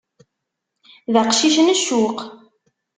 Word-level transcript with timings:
D 1.13 1.15
aqcic 1.21 1.55
n 1.61 1.67
ccuq. 1.79 2.19